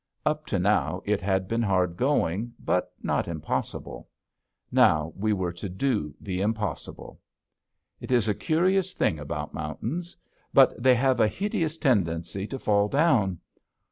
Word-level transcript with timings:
Up 0.25 0.47
to 0.47 0.57
now 0.57 1.03
it 1.05 1.21
had 1.21 1.47
been 1.47 1.61
hard 1.61 1.95
going, 1.95 2.53
but 2.57 2.91
not 3.03 3.27
impossible. 3.27 4.09
Now 4.71 5.13
we 5.15 5.31
were 5.31 5.53
to 5.53 5.69
do 5.69 6.15
the 6.19 6.41
impossible. 6.41 7.19
It 7.99 8.11
is 8.11 8.27
a 8.27 8.33
curious 8.33 8.93
thing 8.95 9.19
about 9.19 9.53
mountains, 9.53 10.17
but 10.55 10.73
they 10.81 10.95
have 10.95 11.19
a 11.19 11.27
hideous 11.27 11.77
tendency 11.77 12.47
to 12.47 12.57
fall 12.57 12.87
down. 12.87 13.41